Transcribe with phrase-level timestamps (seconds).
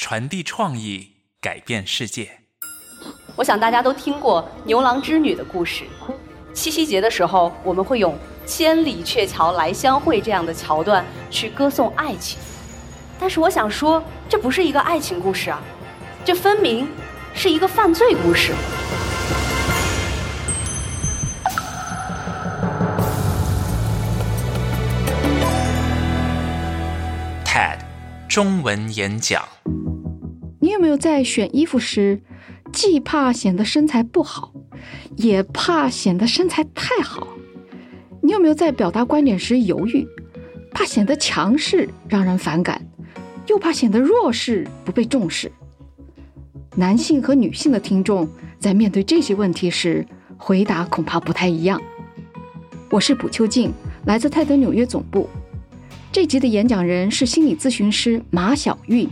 [0.00, 2.30] 传递创意，改变世界。
[3.34, 5.82] 我想大家都听过牛郎织女的故事。
[6.54, 8.16] 七夕节的时候，我们会用
[8.46, 12.38] “千里鹊桥来相会”这样的桥段去歌颂爱情。
[13.18, 15.60] 但是我想说，这不是一个爱情故事啊，
[16.24, 16.88] 这分明
[17.34, 18.54] 是一个犯罪故事。
[27.44, 27.80] TED
[28.28, 29.44] 中文演讲。
[30.78, 32.20] 有没有在选衣服时，
[32.72, 34.52] 既怕显得身材不好，
[35.16, 37.26] 也怕显得身材太好？
[38.22, 40.06] 你有没有在表达观点时犹豫，
[40.70, 42.80] 怕显得强势让人反感，
[43.48, 45.50] 又怕显得弱势不被重视？
[46.76, 48.28] 男性和女性的听众
[48.60, 50.06] 在面对这些问题时，
[50.36, 51.82] 回答恐怕不太一样。
[52.88, 53.72] 我是卜秋静，
[54.04, 55.28] 来自泰德纽约总部。
[56.12, 59.08] 这集的演讲人是心理咨询师马小玉。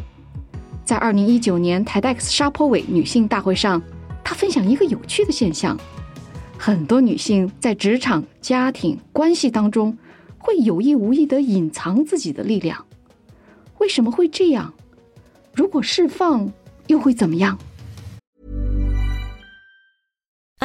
[0.86, 3.82] 在二零一九年 TEDx 沙坡尾女性大会上，
[4.22, 5.76] 她分享一个有趣的现象：
[6.56, 9.98] 很多女性在职场、家庭关系当中，
[10.38, 12.86] 会有意无意的隐藏自己的力量。
[13.78, 14.72] 为什么会这样？
[15.52, 16.48] 如果释放，
[16.86, 17.58] 又会怎么样？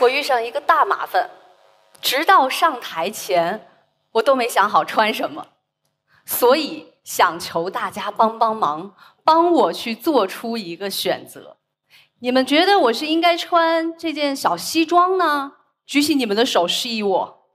[0.00, 1.30] 我遇上一个大麻烦，
[2.00, 3.68] 直到上台前，
[4.12, 5.48] 我都没想好穿什么，
[6.24, 8.94] 所以想求大家帮帮忙，
[9.24, 11.58] 帮我去做出一个选择。
[12.20, 15.52] 你们觉得我是应该穿这件小西装呢？
[15.86, 17.46] 举起你们的手示意我。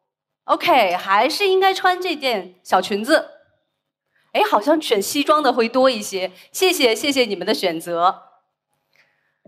[0.45, 3.31] OK，还是应该穿这件小裙子？
[4.33, 6.31] 哎，好像选西装的会多一些。
[6.51, 8.23] 谢谢，谢谢你们的选择。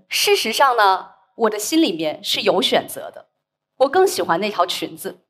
[0.07, 3.27] 事实上呢，我的心里面是有选择的，
[3.77, 5.23] 我更喜欢那条裙子。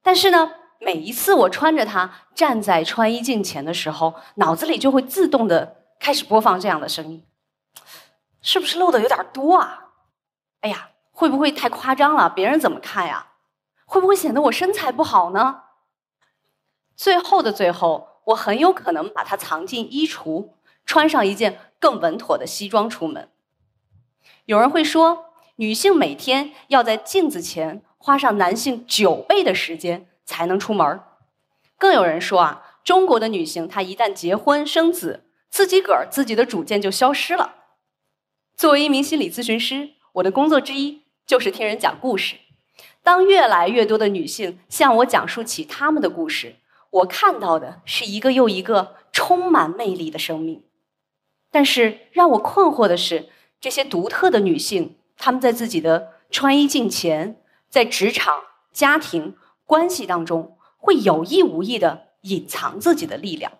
[0.00, 7.26] 但是呢，每一次我穿着它站在穿衣镜前的时候，脑子里就会自动的开始播放这样的声音：
[8.40, 9.90] 是不是露的有点多啊？
[10.60, 12.30] 哎呀，会不会太夸张了？
[12.30, 13.28] 别人怎么看呀？
[13.84, 15.64] 会不会显得我身材不好呢？
[16.94, 20.50] 最后的最后，我很有可能把它藏进衣橱，
[20.86, 23.28] 穿上一件更稳妥的西装出门。
[24.44, 25.31] 有人会说，
[25.62, 31.00] 女性每天要在镜子前花上男性九倍的时间才能出门。
[31.78, 37.54] 更有人说啊，中国的女性她一旦结婚生子，自己个儿自己的主见就消失了。
[38.56, 42.34] 作为一名心理咨询师，我的工作之一就是听人讲故事。
[43.04, 46.56] 当越来越多的女性向我讲述起她们的故事，
[46.90, 50.64] 我看到的是一个又一个充满魅力的生命。
[51.52, 53.28] 但是让我困惑的是，
[53.60, 63.52] 这些独特的女性，她们在自己的穿衣镜前，在职场、家庭关系当中，会有意无意的隐藏自己的力量，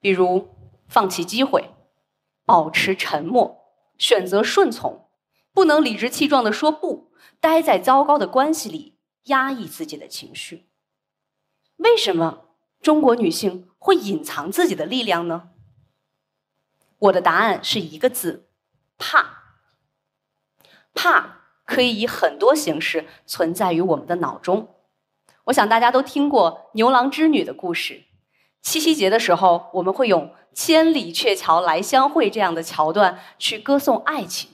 [0.00, 0.48] 比如
[0.88, 1.70] 放弃机会、
[2.44, 5.08] 保持沉默、选择顺从、
[5.52, 10.66] 不能理直气壮的说不、待在糟糕的关系里、压抑自己的情绪。
[11.76, 12.46] 为什么
[12.82, 15.50] 中国女性会隐藏自己的力量呢？
[16.98, 18.48] 我的答案是一个字：
[18.98, 19.39] 怕。
[20.94, 24.74] 怕可以以很多形式存在于我们的脑中。
[25.44, 28.04] 我想大家都听过牛郎织女的故事。
[28.62, 34.50] 七夕节的时候，我们会用“千里鹊桥来相会”这样的桥段去歌颂爱情。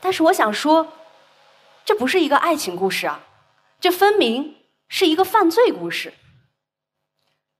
[0.00, 0.92] 但是我想说，
[1.84, 3.24] 这不是一个爱情故事啊，
[3.80, 4.54] 这分明
[4.88, 6.14] 是一个犯罪故事。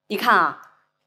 [0.06, 0.62] 你看啊，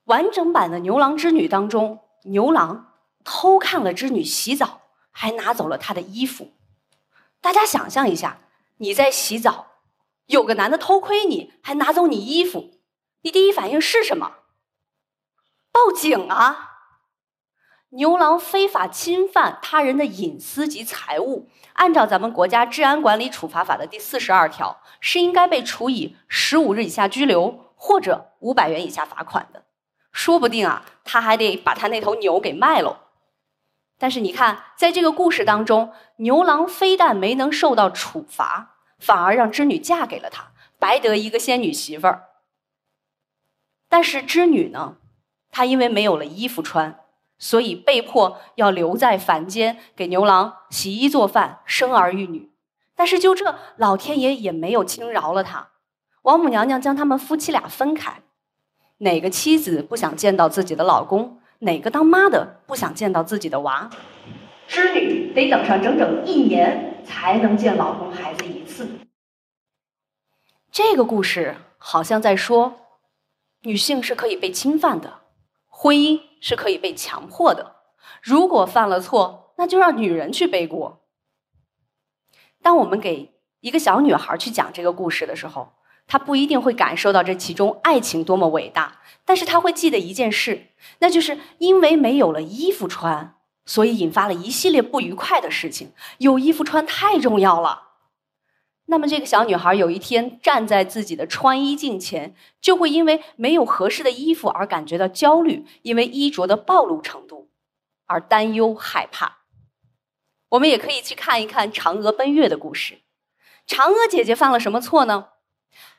[0.05, 6.51] 完整版的牛郎织女当中，牛郎偷看了织女洗澡，还拿走了她的衣服。
[7.41, 8.39] 大家想象一下，
[8.77, 9.67] 你在洗澡，
[10.25, 12.71] 有个男的偷窥你，还拿走你衣服，
[13.21, 14.37] 你第一反应是什么？
[15.71, 16.73] 报警啊！
[17.91, 29.63] 牛郎非法侵犯他人的隐私及财物，按照咱们国家治安管理处罚法的第四十二条，是应该被处以十五日以下拘留或者五百元以下罚款的。
[30.11, 32.97] 说不定啊，他还得把他那头牛给卖喽。
[33.97, 42.25] 但是你看，在这个故事当中，牛郎非但没能受到处罚，反而让织女嫁给了他，白得一个仙女媳妇儿。
[43.89, 44.97] 但是织女呢，
[45.49, 46.99] 她因为没有了衣服穿。
[47.39, 52.51] 所以被迫要留在凡间，给牛郎洗衣做饭、生儿育女。
[52.95, 55.67] 但是就这，老天爷也没有轻饶了他。
[56.23, 58.23] 王母娘娘将他们夫妻俩分开。
[58.97, 61.39] 哪个妻子不想见到自己的老公？
[61.59, 63.89] 哪个当妈的不想见到自己的娃？
[64.67, 68.87] 织女得等上整整一年才能见老公孩子一次。
[70.71, 72.81] 这个故事好像在说，
[73.61, 75.21] 女性是可以被侵犯的，
[75.67, 76.21] 婚姻。
[76.39, 77.77] 是可以被强迫的。
[78.21, 81.01] 如果犯了错，那就让女人去背锅。
[82.61, 85.73] 当我们给一个小女孩去讲这个故事的时候，
[86.07, 90.67] 她不一定会感受到这其中爱情多么伟大，但是她会记得一件事，
[90.99, 95.91] 那就是因为没有了衣服穿，所以引发了一系列不愉快的事情。
[96.19, 97.83] 有衣服穿太重要了。
[98.89, 107.49] 那么，这个小女孩有一天站在自己的穿衣镜前，就会因为没有合适的衣服而感觉到焦虑，因为衣着的暴露程度
[108.05, 109.39] 而担忧害怕。
[110.51, 112.99] 我们也可以去看一看嫦娥奔月的故事。
[113.67, 115.31] 嫦娥姐姐犯了什么错呢？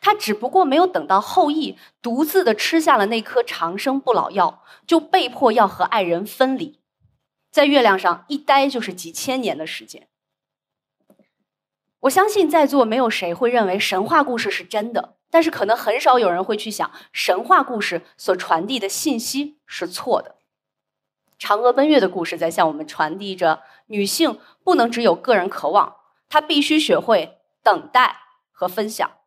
[0.01, 6.81] 她只不过没有等到后羿独自的吃下了那颗长生不老药，就被迫要和爱人分离，
[7.51, 10.09] 在月亮上一待就是几千年的时间。
[12.01, 20.37] 我相信在座没有谁会认为神话故事是真的，但是可能很少有人会去想神话故事所传递的信息是错的。
[21.41, 25.97] 嫦娥奔月的故事在向我们传递着：女性不能只有个人渴望，
[26.29, 28.17] 她必须学会等待
[28.53, 29.18] 和分享，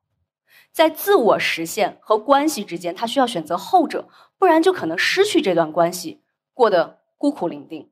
[0.71, 4.07] 在自我实现和关系之间，她需要选择后者，
[4.37, 6.21] 不然就可能失去这段关系，
[6.53, 7.87] 过得孤苦伶仃。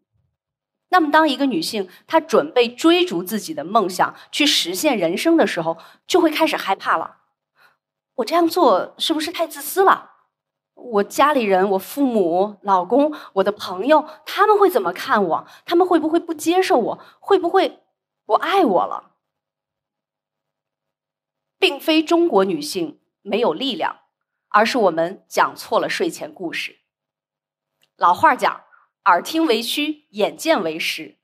[0.90, 5.78] 那么，当一个女性她准备追逐自己的梦想，去实现人生的时候，
[6.08, 7.18] 就会开始害怕了。
[8.16, 10.12] 我这样做是不是太自私了？
[10.74, 15.48] 我家里人、我父母、老公、我的朋友，他们会怎么看我？
[15.66, 17.00] 他们会不会不接受我？
[17.20, 17.82] 会不会
[18.26, 19.09] 不爱我了？
[21.60, 24.00] 并非中国女性没有力量，
[24.48, 26.78] 而是我们讲错了睡前故事。
[27.96, 28.64] 老话讲。
[29.06, 31.18] 耳听为虚，眼见为实。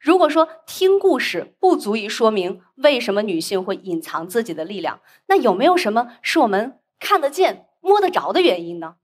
[0.00, 8.94] 如果说听故事不足以说明为什么女性会隐藏自己的力量，那有没有什么是我们看得见、摸得着的原因呢？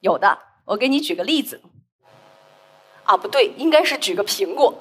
[0.00, 1.60] 有的，我给你举个例子。
[3.04, 4.78] 啊，不对，应该是举个苹果。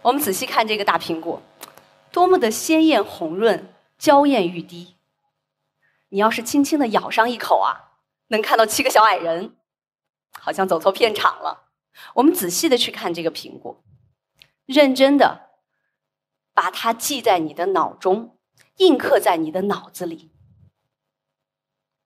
[0.00, 1.42] 我们仔细看这个大苹果，
[2.12, 4.96] 多么的鲜艳红润、娇艳欲滴。
[6.10, 7.98] 你要是轻轻的咬上一口啊，
[8.28, 9.56] 能看到七个小矮人，
[10.32, 11.70] 好像走错片场了。
[12.14, 13.82] 我们仔细的去看这个苹果，
[14.66, 15.50] 认真的
[16.52, 18.38] 把它记在你的脑中，
[18.76, 20.30] 印刻在你的脑子里。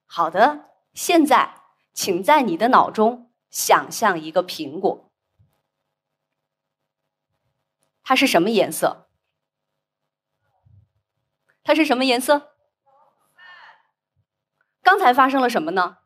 [0.07, 5.13] 好的，现在请在你的脑中想象一个苹果，
[8.03, 9.10] 它是什么颜色？
[11.63, 12.53] 它是什么颜色？
[14.83, 15.99] 刚才发生了什么呢？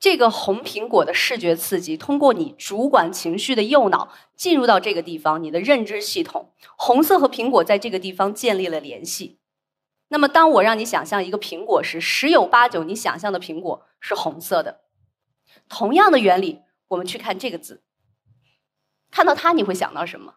[0.00, 9.40] 这个红苹果的视觉刺激，通过你主管情绪的右脑进入到这个地方，你的认知系统，红色和苹果在这个地方建立了联系。
[10.06, 14.82] 那么，当我让你想象一个苹果时，十有八九你想象的苹果是红色的。
[15.68, 17.82] 同样的原理，我们去看这个字，
[19.10, 20.36] 看到它你会想到什么？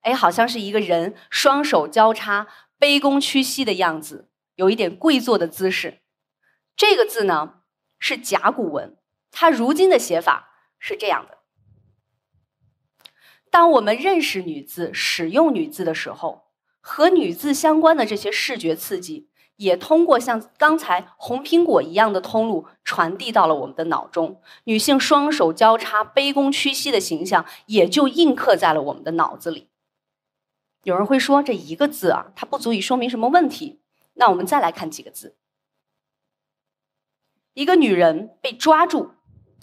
[0.00, 2.46] 哎，好像是一个人双手交叉、
[2.78, 6.00] 卑躬屈膝的样子，有一点跪坐的姿势。
[6.76, 7.56] 这个字呢？
[8.02, 8.96] 是甲骨文，
[9.30, 11.36] 它如今的写法是这样的。
[13.50, 16.44] 当我们认识女字、使用女字的时候，
[16.80, 24.40] 和女字相关的这些视觉刺激，也通过像刚才红苹果一样的通路传递到了我们的脑中。
[24.64, 29.69] 女性双手交叉、卑躬屈膝的形象，也就印刻在了我们的脑子里。
[30.82, 33.82] 有人会说，这一个字啊，它不足以说明什么问题。
[34.14, 35.36] 那我们再来看几个字。
[37.54, 39.12] 一个女人被抓住，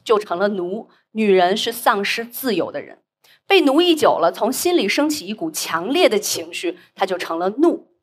[0.04, 0.90] 就成了奴。
[1.12, 3.02] 女人是丧失自由的人，
[3.48, 7.96] 被奴役久了，从心里升起一股强烈的情绪，她就成了怒。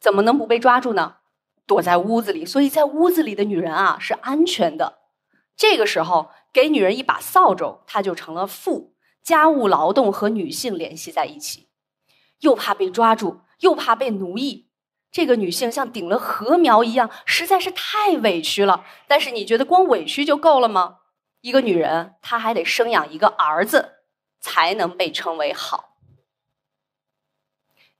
[0.00, 1.16] 怎么能不被抓住呢？
[1.66, 5.00] 躲在屋子里，所以在屋子里的女人啊是安全的。
[5.54, 8.94] 这个时候，给女人一把扫帚，她就成了妇。
[9.22, 11.68] 家务劳动和女性联系在一起，
[12.42, 14.68] 又怕被抓住，又怕被奴役。
[15.10, 18.84] 这个女性像顶了禾苗一样，实在是太委屈了。
[19.06, 21.00] 但是你觉得光委屈就够了吗？
[21.40, 23.96] 一个女人，她还得生养一个儿子，
[24.40, 25.96] 才能被称为好。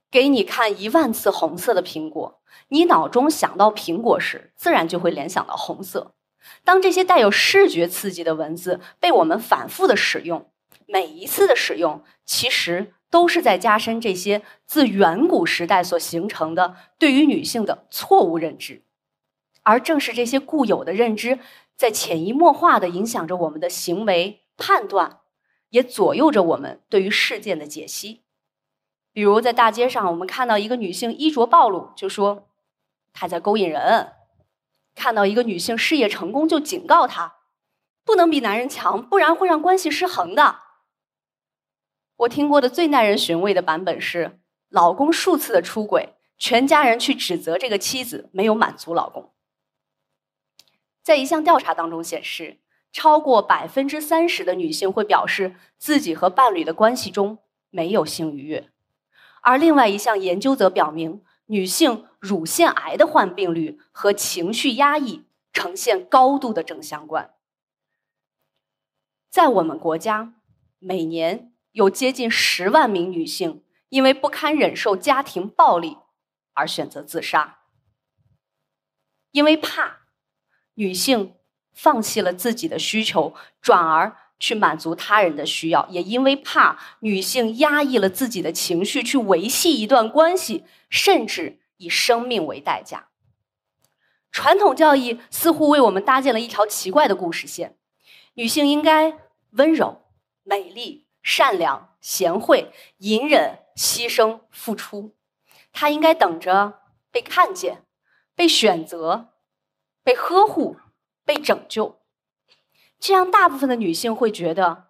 [0.09, 6.15] 给你看一万次红色的苹果，你脑中想到苹果时，自然就会联想到红色。
[6.63, 10.51] 当这些带有视觉刺激的文字被我们反复的使用，
[10.87, 18.81] 每一次的使用，其实都是在加深这些自远古时代所形成的对于女性的错误认知。
[19.61, 21.37] 而正是这些固有的认知，
[21.75, 25.19] 在潜移默化的影响着我们的行为判断，
[25.69, 28.23] 也左右着我们对于事件的解析。
[29.11, 32.49] 比如在大街上，我们看到一个女性衣着暴露，就说
[33.13, 34.07] 她在勾引人；
[34.95, 37.35] 看到一个女性事业成功，就警告她
[38.03, 40.61] 不能比男人强，不然会让关系失衡的。
[42.23, 44.39] 我听过的最耐人寻味的版本是，
[44.69, 49.31] 老公数次的出轨，全家人去指责这个妻子没有满足老公。
[51.01, 52.59] 在一项调查当中显示，
[52.91, 57.39] 超过百分之三十的女性会表示自己和伴侣的关系中
[57.69, 58.69] 没有性愉悦。
[59.41, 67.33] 而另外一项研究则表明，女性乳腺癌的患病率和情绪压抑呈现高度的正相关。
[69.29, 70.35] 在我们国家，
[70.79, 75.97] 每年有接近十万名女性因为不堪忍受家庭暴力
[76.53, 77.59] 而选择自杀，
[79.31, 80.07] 因为怕
[80.75, 81.35] 女性
[81.73, 84.17] 放弃了自己的需求，转而。
[84.39, 93.07] 去满足他人的需要，也因为怕女性压抑了自己的情绪去维系一段关系，甚至以生命为代价。
[94.33, 97.77] 传统教义似乎为我们搭建了一条奇怪的故事线：
[98.33, 99.17] 女性应该
[99.51, 100.01] 温柔、
[100.43, 105.15] 美丽、善良、贤惠、隐忍、牺牲、付出。
[105.71, 107.85] 她应该等着被看见、
[108.35, 109.33] 被选择、
[110.03, 110.77] 被呵护、
[111.25, 112.01] 被拯救。
[112.99, 114.89] 这样，大部分的女性会觉得，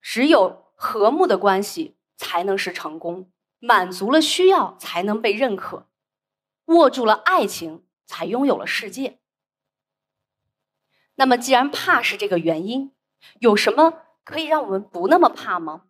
[0.00, 5.88] 只有和睦的关系才能是成功，满足了需要才能被认可，
[6.66, 9.20] 握住了爱情才拥有了世界。
[11.14, 12.92] 那么，既然怕是这个原因，
[13.40, 15.82] 有什么可以让我们不那么怕吗？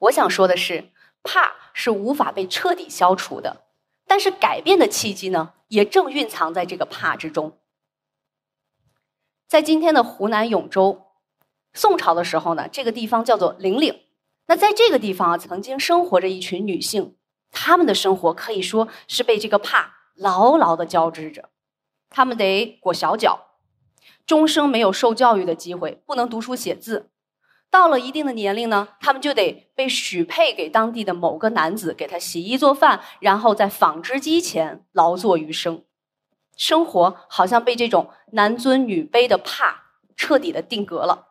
[0.00, 0.90] 我想说的是，
[1.22, 3.64] 怕是无法被彻底消除的，
[4.06, 7.58] 但是改变的契机呢，也正蕴藏在这个怕之中。
[9.46, 11.06] 在今天的湖南永州，
[11.72, 14.02] 宋朝的时候呢，这个地方叫做零陵。
[14.46, 17.16] 那在这个地方啊，曾经生活着一群女性，
[17.50, 21.50] 她们的生活可以说是被这个怕牢牢的交织着。
[22.08, 23.48] 她们得裹小脚，
[24.24, 27.10] 终生没有受教育的机会，不能读书写字。
[27.70, 35.84] 到了一定的年龄呢，她们就得被许配给当地的某个男子，给他洗衣做饭，然后在纺织机前劳作余生。
[36.56, 39.82] 生活好像被这种男尊女卑的怕
[40.16, 41.28] 彻底的定格了，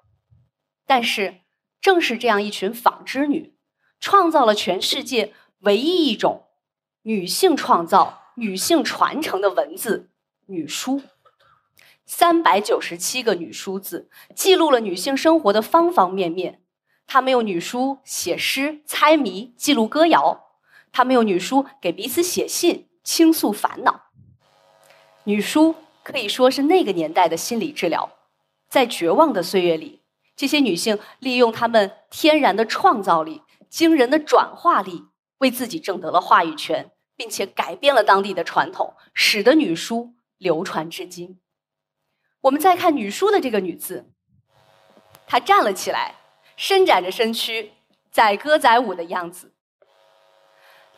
[0.85, 1.41] 但是
[1.81, 3.55] 正是这样一群纺织女，
[3.99, 6.45] 创造了全世界唯一一种
[7.01, 10.11] 女性创造、女性传承的文字——
[10.47, 11.01] 女书。
[12.09, 16.61] 三百九十七个女书字，记录了女性生活的方方面面。
[17.05, 20.39] 她们用女书写诗、猜谜、记录歌谣；
[20.93, 24.05] 她们用女书给彼此写信，倾诉烦恼。
[25.25, 28.09] 女书可以说是那个年代的心理治疗，
[28.69, 30.01] 在绝望的岁月里，
[30.37, 35.03] 这些女性利用她们天然的创造力、惊人的转化力，
[35.39, 41.39] 为自己挣得了话语权，并且改变了当地的传统，使得女书流传至今。
[42.41, 44.11] 我们再看女书的这个“女”字，
[45.25, 46.15] 她站了起来，
[46.55, 47.71] 伸展着身躯，
[48.11, 49.53] 载歌载舞的样子。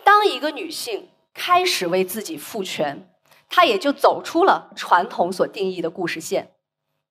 [0.04, 3.06] 当一个女性开始为自己赋权。
[3.52, 6.52] 她也就走出了传统所定义的故事线，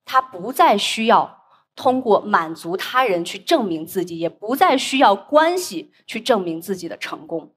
[0.05, 1.43] 她不再需要
[1.75, 7.57] 通过满足他人去证明自己，也不再需要关系去证明自己的成功。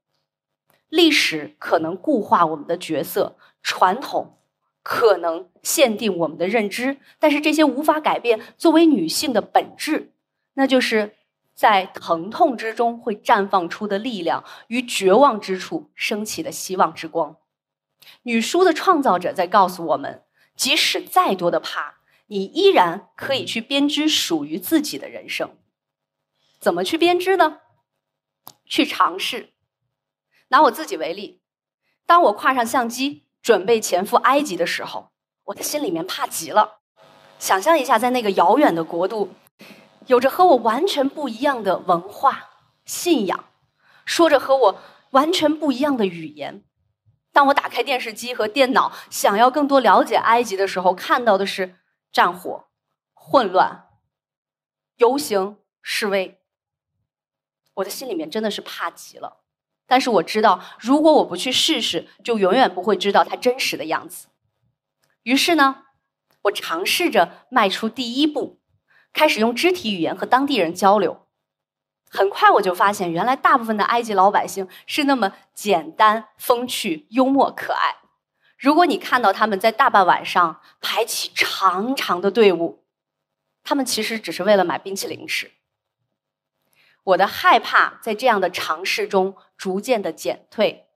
[0.89, 4.39] 历史可能固化我们的角色，传统
[4.83, 10.13] 可能限定我们的认知，但是这些无法改变作为女性的本质，
[10.53, 11.15] 那就是
[11.53, 17.37] 在疼痛之中会绽放出的力量，与绝望之处升起的希望之光。
[18.23, 20.23] 女书的创造者在告诉我们：
[20.55, 21.97] 即使再多的怕，
[22.27, 25.51] 你依然可以去编织属于自己的人生。
[26.59, 27.59] 怎么去编织呢？
[28.65, 29.49] 去尝试。
[30.47, 31.41] 拿我自己为例，
[32.05, 35.11] 当我挎上相机，准备前赴埃及的时候，
[35.43, 36.79] 我的心里面怕极了。
[37.37, 39.33] 想象一下，在那个遥远的国度，
[40.05, 42.51] 有着和我完全不一样的文化、
[42.85, 43.43] 信仰，
[44.05, 46.63] 说着和我完全不一样的语言。
[47.33, 51.75] 当我打开电视机和电脑，想要更多了解埃及的时候，看到的是
[52.13, 52.67] 战火、
[53.13, 53.89] 混乱、
[54.95, 56.39] 游行示威。
[57.73, 59.40] 我的心里面真的是怕极了。
[59.91, 64.27] 但是我知道，如果我不去试试，就永远不会知道它真实的样子。
[65.23, 65.83] 于是呢，
[66.43, 68.61] 我尝试着迈出第一步，
[69.11, 71.27] 开始用肢体语言和当地人交流。
[72.09, 77.97] 很快我就发现，原来大部分的埃及老百姓是那么简单、风趣、幽默、可爱。
[78.57, 82.85] 如果你看到他们在大半晚上排起长长的队伍，
[83.61, 85.51] 他们其实只是为了买冰淇淋吃。
[87.03, 90.87] 我的害怕在这样的尝试中逐渐的减退，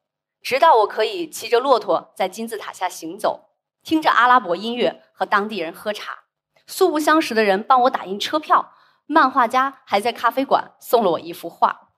[0.41, 3.51] 直到我可以骑着骆驼在金字塔下行走，
[3.83, 6.23] 听着阿拉伯音乐和当地人喝茶，
[6.65, 8.73] 素不相识的人帮我打印车票。
[9.05, 11.91] 漫画家还在咖啡馆送了我一幅画。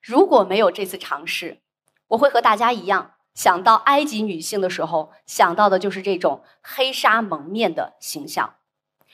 [0.00, 1.60] 如果没有这次尝试，
[2.06, 8.54] 我会和大家一样，想到埃及女性的时候，想到的就是这种黑纱蒙面的形象。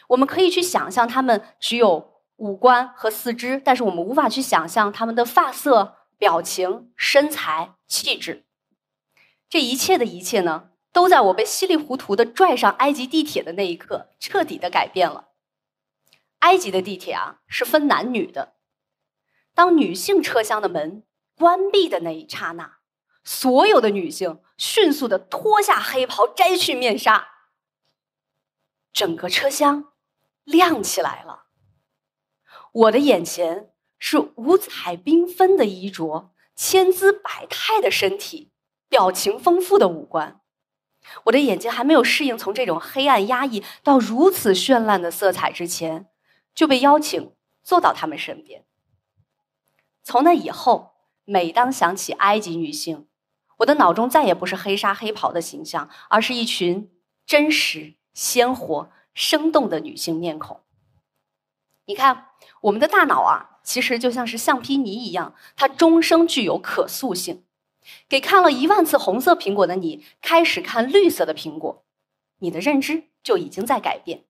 [0.09, 8.45] 我们可以去想象她们只有五官和四肢，但是我们无法去想象她们的发色、表情、身材、气质。
[9.49, 15.29] 这一切的一切呢，都在我被稀里糊涂的拽上埃及地铁的那一刻，彻底的改变了。
[16.41, 18.57] 埃及的地铁啊是分男女的，
[19.55, 22.79] 当女性车厢的门关闭的那一刹那，
[23.25, 27.29] 所有的女性迅速的脱下黑袍，摘去面纱，
[28.93, 29.93] 整个车厢
[30.45, 31.47] 亮起来了。
[32.73, 38.51] 我的眼前是五彩缤纷的衣着，千姿百态的身体，
[38.89, 40.41] 表情丰富的五官。
[41.25, 46.09] 我的眼睛还没有适应从这种黑暗压抑到如此绚烂的色彩之前。
[46.55, 48.65] 就被邀请坐到他们身边。
[50.03, 53.07] 从那以后，每当想起埃及女性，
[53.59, 56.91] 我的脑中再也不是黑纱黑袍的形象，而是一群
[57.25, 60.63] 真实、鲜活、生动的女性面孔。
[61.85, 62.31] 你看，
[62.63, 67.45] 我们的大脑啊，其实就像是橡皮泥一样，它终生具有可塑性。
[68.09, 71.85] 给看了一万次红色苹果的你，开始看绿色的苹果，
[72.39, 74.25] 你的认知就已经在改变。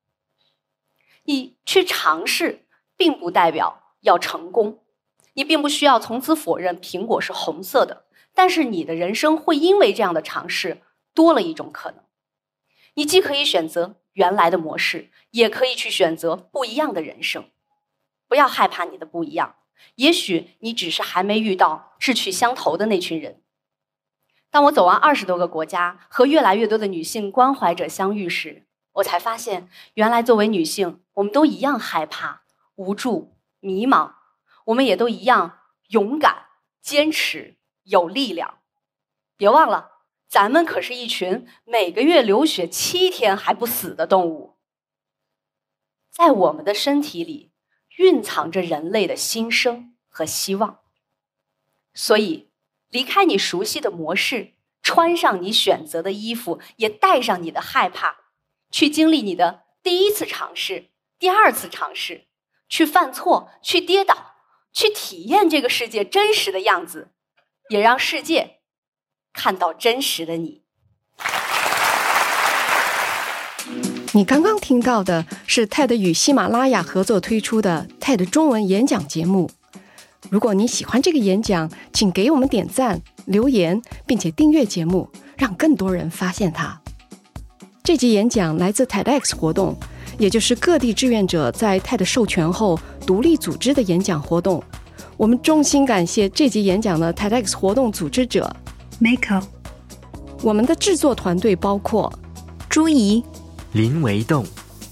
[1.27, 4.81] 你去尝试，并不代表要成功。
[5.35, 10.83] 你并不需要从此否认苹果是红色的，但是你的人生会因为这样的尝试
[11.15, 12.03] 多了一种可能。
[12.95, 17.45] 你既可以选择原来的模式，也可以去选择不一样的人生。
[18.29, 19.57] 不要害怕你的不一样，
[19.97, 23.43] 也许你只是还没遇到志趣相投的那群人。
[24.51, 32.43] 当我走完二十多个国家，和越来越多的女性关怀者相遇时，我才发现，原来作为女性，我们都一样害怕、
[32.77, 34.13] 无助、迷茫，
[34.67, 36.47] 我们也都一样勇敢、
[36.81, 38.59] 坚持、有力量。
[39.37, 39.93] 别忘了，
[40.27, 44.57] 咱们可是一群每个月流血七天还不死的动物，
[46.11, 47.48] 在我们的身体里
[47.99, 50.81] 蕴藏着人类的新生和希望。
[51.95, 52.51] 所以，
[52.91, 58.17] 离开你熟悉的模式，穿上你选择的衣服，也带上你的害怕。
[58.71, 62.27] 去经历你的第一次尝试，第二次尝试，
[62.69, 64.37] 去犯错，去跌倒，
[64.73, 67.13] 去体验这个世界真实的样子，
[67.69, 68.61] 也让世界
[69.33, 70.65] 看到真实的你。
[74.13, 79.51] 你刚刚听到的是 TED 与喜马拉雅合作推出的 TED 中文演讲节目。
[80.31, 86.81] 如果你喜欢这个演讲，请给我们点赞、留言，并且订阅节目，让更多人发现它。
[87.85, 89.77] 这集演讲来自 TEDx 活动，
[90.19, 94.63] 也就是各地志愿者在 TED 授权后独立组织的演讲活动。
[95.19, 98.51] 我们衷心感谢这集演讲的 TEDx 活动组织者
[99.03, 99.43] Miko。
[100.43, 102.11] 我们的制作团队包括
[102.69, 103.23] 朱怡、
[103.73, 104.45] 林维栋。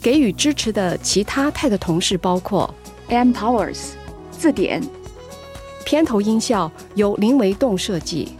[0.02, 2.72] 给予支持的其他 TED 同事包括
[3.08, 3.90] M Powers、
[4.30, 4.82] 字典。
[5.84, 8.32] 片头音效由林维栋设计。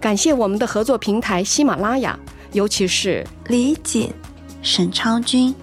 [0.00, 2.18] 感谢我们的合作平台喜马拉雅。
[2.52, 4.10] 尤其是李锦、
[4.62, 5.54] 沈昌军，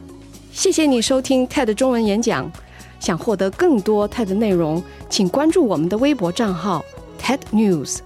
[0.51, 2.51] 谢谢你收听 TED 中文演讲。
[2.99, 6.85] 想获得更多 TED 内容，请关注我们的微博账号
[7.19, 7.97] TED News，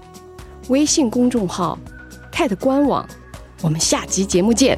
[0.69, 1.77] 微信公众号
[2.31, 3.07] TED 官网。
[3.61, 4.77] 我们下集节目见。